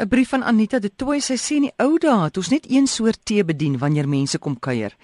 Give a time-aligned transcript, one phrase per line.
[0.00, 2.64] 'n Brief van Anita de Tooy sy sê in die ou dae het ons net
[2.72, 4.94] een soort tee bedien wanneer mense kom kuier.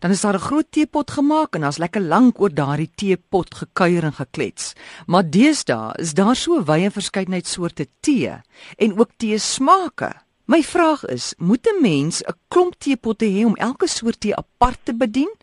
[0.00, 4.04] Dan is daar 'n groot teepot gemaak en daar's lekker lank oor daardie teepot gekuier
[4.04, 4.74] en geklets.
[5.06, 8.32] Maar deesdae is daar so wye verskeidenheid soorte tee
[8.76, 10.12] en ook tee smake.
[10.44, 14.78] My vraag is, moet 'n mens 'n klomp teepotte hê om elke soort tee apart
[14.82, 15.34] te bedien?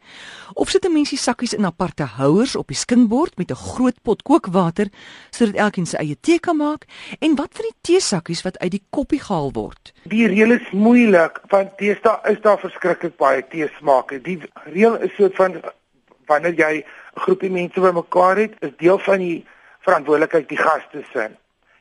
[0.53, 4.01] Of sit 'n mens die sakkies in aparte houers op die skinkbord met 'n groot
[4.01, 4.87] pot kookwater
[5.29, 6.85] sodat elkeen sy eie tee kan maak?
[7.19, 9.93] En wat van die teesakkies wat uit die koppie gehaal word?
[10.03, 14.21] Die reël is moeilik want deesdae is daar verskriklik baie teesmake.
[14.21, 15.61] Die reël is soort van
[16.25, 16.83] wanneer jy
[17.15, 19.45] 'n groepie mense bymekaar het, is deel van die
[19.79, 21.29] verantwoordelikheid die gaste se.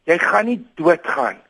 [0.05, 1.48] Jy gaan nie doodgaan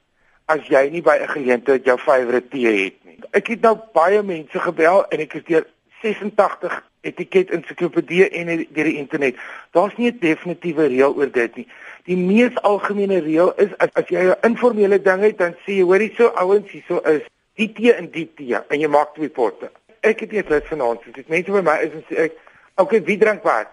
[0.48, 3.18] as jy nie by 'n geleentheid jou favourite tee het nie.
[3.32, 5.66] Ek het nou baie mense gebel en ek het deur
[6.02, 9.36] 86 etiket ensiklopedie en deur die internet.
[9.72, 11.68] Daar's nie 'n definitiewe reël oor dit nie.
[12.04, 15.82] Die mees algemene reël is as, as jy 'n informele ding het, dan sê jy
[15.82, 17.22] hoorie so ouens hier so is
[17.54, 19.70] die tee en die tee en jy maak twee potte.
[20.00, 22.32] Ek het lid vanaand, so dit mense by my is en sê ek,
[22.76, 23.68] okay, wie drink wat?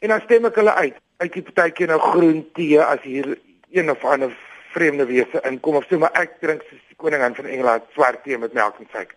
[0.00, 0.96] En dan stem ek hulle uit.
[1.16, 3.38] Uit die partytjie nou groen tee as hier
[3.70, 4.36] een of ander
[4.74, 8.38] vreemde wese inkom of so maar ek drink soos die koningin van Engeland swart tee
[8.38, 9.16] met melk en suiker.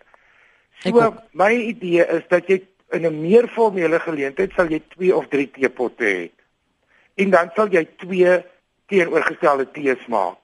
[0.82, 5.28] So my idee is dat jy in 'n meer formele geleentheid sal jy 2 of
[5.28, 6.30] 3 teepotte hê.
[7.14, 8.44] En dan sal jy twee
[8.86, 10.38] teenoorgestelde tees maak.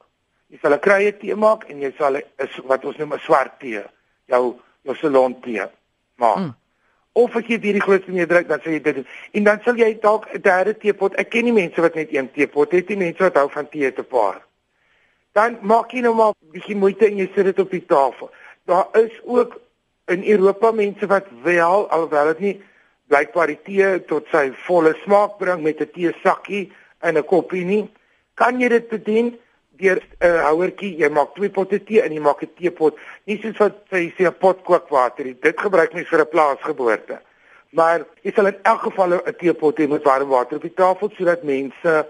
[0.49, 2.23] Jy sal 'n krye tee maak en jy sal 'n
[2.65, 3.83] wat ons noem 'n swart tee,
[4.27, 5.67] jou jou salon tee
[6.17, 6.39] maak.
[6.39, 6.55] Mm.
[7.13, 9.07] Of as jy hierdie grootste mee druk, dan sal jy dit doen.
[9.33, 11.15] En dan sal jy dalk 'n derde teepot.
[11.15, 13.93] Ek ken nie mense wat net een teepot het nie, mense wat hou van tee
[13.93, 14.41] te paar
[15.33, 18.31] dan maak jy nou maar bietjie moeite en jy sit dit op die tafel.
[18.67, 19.61] Daar is ook
[20.11, 22.57] in Europa mense wat wel alhoewel dit nie
[23.11, 27.91] blykbaar die tee tot sy volle smaak bring met 'n teesakkie en 'n koppie nie,
[28.35, 29.39] kan jy dit bedien
[29.79, 30.97] deur 'n uh, houertjie.
[30.97, 32.99] Jy maak twee potte tee en jy maak 'n teepot.
[33.25, 35.37] Nie soos wat jy sê 'n pot kookwater nie.
[35.41, 37.21] Dit gebruik mens vir 'n plaasgeboorte.
[37.71, 41.11] Maar jy sal in elk geval 'n teepot hê met warm water op die tafel
[41.17, 42.07] sodat mense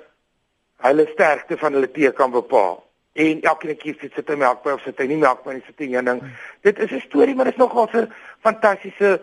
[0.77, 4.77] hulle sterkte van hulle tee kan bepaal en elke keer sit sit hy melk by
[4.77, 6.23] of sit hy nie melk by nie sit hy een ding.
[6.63, 9.21] Dit is 'n storie maar dit is nogal 'n fantastiese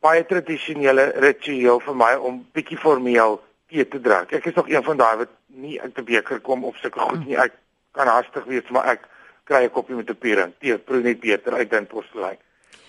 [0.00, 4.32] baie tradisionele ritueel vir my om bietjie formeel tee te drink.
[4.32, 7.26] Ek is nog een van daai wat nie uit 'n beker kom of sulke goed
[7.26, 7.36] nie.
[7.36, 7.52] Ek
[7.92, 9.08] kan haastig wees maar ek
[9.44, 10.52] kry 'n koppie met 'n piering.
[10.58, 12.38] Tee proe net beter uit dan porselein.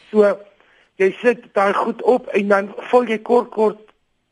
[0.10, 0.40] So
[0.96, 3.80] jy sit daai goed op en dan vul jy kort kort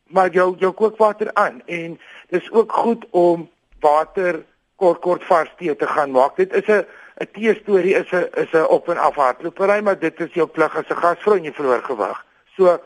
[0.08, 4.46] maar jou jou kookwater aan en dis ook goed om water
[4.78, 6.36] kort kort vars tee te gaan maak.
[6.38, 6.86] Dit is 'n
[7.22, 10.48] 'n tee storie is 'n is 'n op en af hardlopery, maar dit is jou
[10.48, 12.26] plig as 'n gasvrou en jy verloor gewig.
[12.56, 12.80] So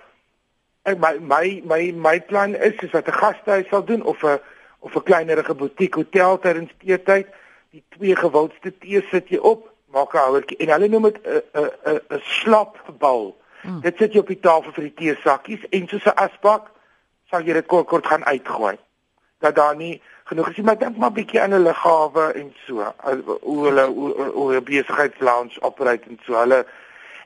[0.84, 4.40] ek my my my my plan is is wat 'n gastehuis sal doen of 'n
[4.79, 7.28] of 'n kleinerige butiek hotel tydens teetyd.
[7.72, 11.41] Die twee gewildste tee sit jy op, maak 'n houertjie en hulle noem dit 'n
[11.53, 13.38] 'n 'n 'n slapbal.
[13.62, 13.81] Mm.
[13.81, 16.72] Dit sit jy op die tafel vir die teesakkies en soos 'n asbak
[17.29, 18.78] sal jy dit kort kort gaan uitgooi.
[19.41, 19.96] Dat daar nie
[20.29, 22.85] genoeg gesien maar ek dink maar bietjie aan hulle gawe en so
[23.41, 26.38] hoe hulle hoe hulle besigheidslounge operate en so.
[26.40, 26.66] Hulle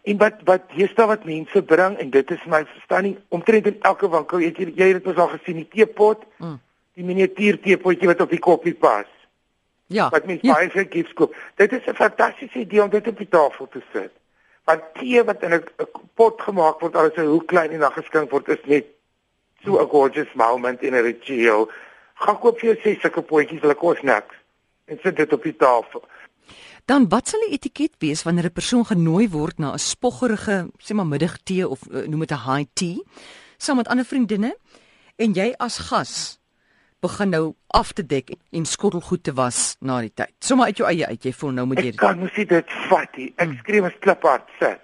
[0.06, 4.10] en wat wat hiersta wat mense bring en dit is my verstanding omtrent in elke
[4.10, 6.58] winkel jy jy het dit al gesien die teepot mm.
[6.98, 9.10] die miniatuur teepotjie wat op die koppie pas.
[9.94, 10.58] Ja wat mense ja.
[10.58, 11.34] baie vir gifts koop.
[11.62, 14.14] Dit is 'n fantastiese idee om dit op die tafel te sit.
[14.66, 15.64] Want tee wat in 'n
[16.14, 18.86] pot gemaak word al is hy hoe klein en dan geskink word is net
[19.64, 21.70] so 'n gorgeous moment in 'n ritueel
[22.24, 24.36] gaan koop vir jou ses sulke potjies, hulle kos niks
[24.88, 26.04] en sit dit op die tafel.
[26.86, 30.94] Dan wat sal die etiket wees wanneer 'n persoon genooi word na 'n spoggerige, sê
[30.94, 33.02] maar middagtee of uh, noem dit 'n high tea
[33.58, 34.56] saam met ander vriendinne
[35.16, 36.16] en jy as gas
[37.04, 40.34] begin nou af te dek en skottelgoed te was na die tyd.
[40.40, 43.20] Sommige uit jou eie uit, jy voel nou moet jy Ek kan mos dit vat
[43.20, 43.30] nie.
[43.36, 43.60] Ek hmm.
[43.62, 44.82] skryf as kliphard sit.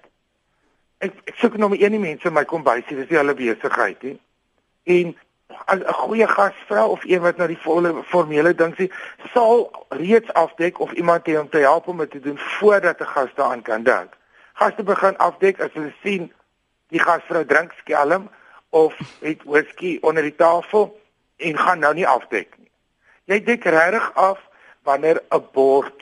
[1.01, 4.17] Ek ek soek nog maar een mense in my kombuis, dis nie hulle besigheid nie.
[4.97, 5.15] En
[5.67, 8.91] 'n goeie gasvrou of een wat nou die volle formele ding sê,
[9.33, 13.05] sal reeds afdek of iemand het om te help om dit te doen voordat 'n
[13.05, 14.17] gas daaraan kan dink.
[14.53, 16.33] Gaste begin afdek as hulle sien
[16.87, 18.29] die gasvrou drink skelm
[18.69, 20.99] of het whisky onder die tafel
[21.37, 22.71] en gaan nou nie afdek nie.
[23.23, 24.39] Jy dek regtig af
[24.83, 26.01] wanneer 'n bord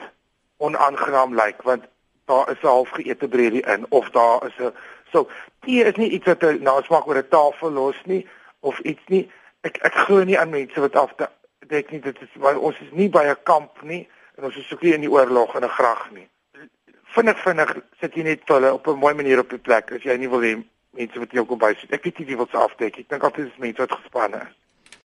[0.58, 1.84] onaangenaam lyk want
[2.26, 4.74] daar is 'n halfgeëte breedie in of daar is 'n
[5.12, 5.30] so
[5.60, 8.28] tee is nie iets wat 'n nasmaak oor 'n tafel los nie
[8.60, 9.26] of iets nie.
[9.62, 11.14] Ek ek glo nie aan mense wat af
[11.70, 14.08] dek nie dit is maar ons is nie by 'n kamp nie
[14.38, 16.28] en ons is ook nie in die oorlog in 'n grag nie.
[17.16, 20.18] Vinnig vinnig sit jy net hulle op 'n mooi manier op die plek as jy
[20.18, 22.58] nie wil hê mense wat jou kom by sit ek weet nie wie wil se
[22.58, 22.98] afdek.
[23.00, 24.69] Ek dink altyd is mense wat gespanne is